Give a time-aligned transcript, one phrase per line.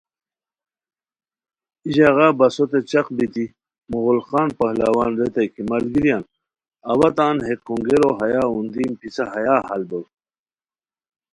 [1.83, 3.45] ای ژاغا بسوتے چق بیتی
[3.91, 6.23] مغل خان پہلوان ریتائے کی ملگریان
[6.91, 10.05] اوا تان ہے کھونگیرو ہیارا اوندیم، پِسہ ہیا ہال بور